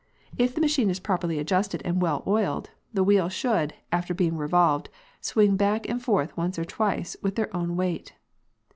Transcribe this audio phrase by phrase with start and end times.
[0.35, 5.87] If the machine is properly adjusted and well oiled, the wheels should—after being revolved—swing back
[5.87, 8.15] and forth once or twice with their own weight.